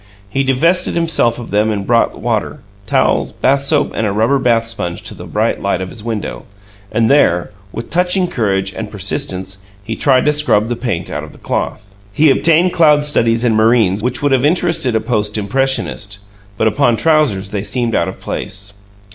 [0.27, 4.65] He divested himself of them and brought water, towels, bath soap, and a rubber bath
[4.67, 6.45] sponge to the bright light of his window;
[6.91, 11.33] and; there, with touching courage and persistence, he tried to scrub the paint out of
[11.33, 11.93] the cloth.
[12.11, 16.17] He obtained cloud studies and marines which would have interested a Post Impressionist,
[16.57, 18.73] but upon trousers they seemed out of place.